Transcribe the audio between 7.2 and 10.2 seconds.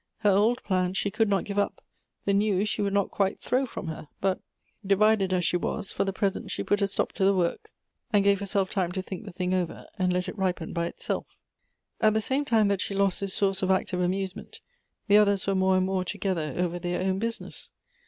the work, and gave herself time to think the thing over, and